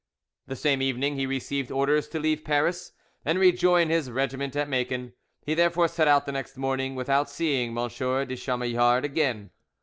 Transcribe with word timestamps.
The 0.47 0.55
same 0.55 0.81
evening 0.81 1.15
he 1.15 1.27
received 1.27 1.69
orders 1.69 2.07
to 2.07 2.19
leave 2.19 2.43
Paris 2.43 2.93
and 3.23 3.37
rejoin 3.37 3.89
his 3.91 4.09
regiment 4.09 4.55
at 4.55 4.67
Macon. 4.67 5.13
He 5.45 5.53
therefore 5.53 5.87
set 5.87 6.07
out 6.07 6.25
the 6.25 6.31
next 6.31 6.57
morning, 6.57 6.95
without 6.95 7.29
seeing 7.29 7.77
M. 7.77 7.87
de 7.87 8.35
Chamillard 8.35 9.05
again. 9.05 9.51